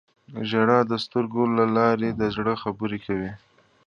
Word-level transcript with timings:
•ژړا 0.49 0.79
د 0.91 0.93
سترګو 1.03 1.43
له 1.57 1.65
لارې 1.77 2.09
د 2.13 2.21
زړه 2.35 2.53
خبرې 2.63 2.99
کوي. 3.05 3.31